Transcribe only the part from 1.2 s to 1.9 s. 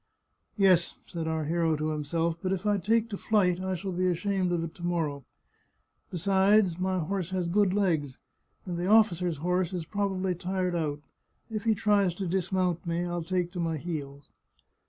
our hero to